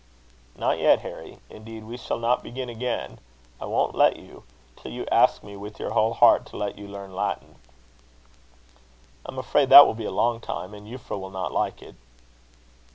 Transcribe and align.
"Not 0.55 0.79
yet, 0.79 1.01
Harry. 1.01 1.37
Indeed, 1.47 1.83
we 1.83 1.95
shall 1.95 2.17
not 2.17 2.41
begin 2.41 2.69
again 2.69 3.19
I 3.61 3.65
won't 3.65 3.93
let 3.93 4.15
you 4.15 4.45
till 4.75 4.91
you 4.91 5.05
ask 5.11 5.43
me 5.43 5.55
with 5.55 5.77
your 5.79 5.91
whole 5.91 6.15
heart, 6.15 6.47
to 6.47 6.57
let 6.57 6.75
you 6.75 6.87
learn 6.87 7.13
Latin." 7.15 7.57
"I 9.27 9.31
am 9.31 9.37
afraid 9.37 9.69
that 9.69 9.85
will 9.85 9.93
be 9.93 10.05
a 10.05 10.09
long 10.11 10.39
time, 10.39 10.73
and 10.73 10.87
Euphra 10.87 11.19
will 11.19 11.29
not 11.29 11.51
like 11.53 11.83
it." 11.83 11.93